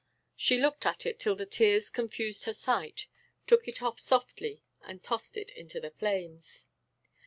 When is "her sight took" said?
2.45-3.67